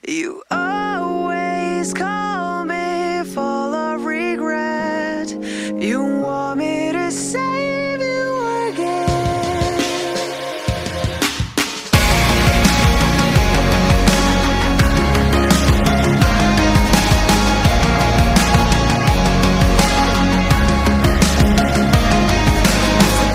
You 0.00 0.42
always 0.50 1.94
call 1.94 2.64
me 2.64 3.22
full 3.24 3.74
of 3.74 4.04
regret. 4.04 5.30
You 5.80 6.02
want 6.02 6.58
me 6.58 6.90
to 6.92 7.10
save 7.10 8.00
you 8.00 8.70
again. 8.72 8.98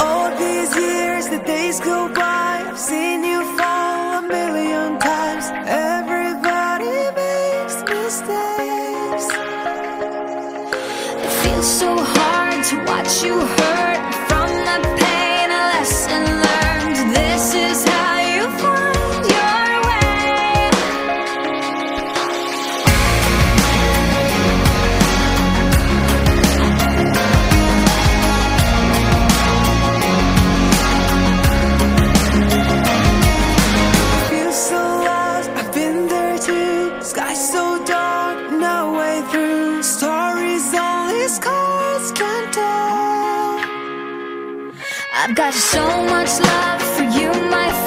All 0.01 0.35
these 0.37 0.75
years, 0.75 1.27
the 1.29 1.39
days 1.45 1.79
go 1.79 2.13
by. 2.13 2.65
I've 2.67 2.77
seen 2.77 3.23
you. 3.23 3.36
feels 11.47 11.79
so 11.79 11.95
hard 11.97 12.63
to 12.65 12.75
watch 12.85 13.23
you 13.23 13.39
hurt. 13.39 14.16
I've 45.27 45.35
got 45.35 45.53
so 45.53 46.05
much 46.05 46.39
love 46.39 46.81
for 46.95 47.03
you, 47.03 47.27
my 47.51 47.69
friend. 47.69 47.86